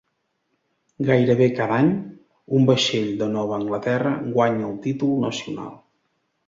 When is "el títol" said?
4.73-5.19